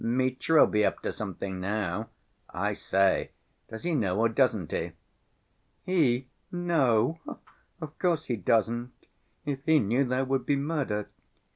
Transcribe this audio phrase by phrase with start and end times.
[0.03, 3.29] "Mitya'll be up to something now—I say!
[3.69, 4.93] Does he know or doesn't he?"
[5.85, 7.19] "He know!
[7.79, 8.93] Of course he doesn't.
[9.45, 11.07] If he knew, there would be murder.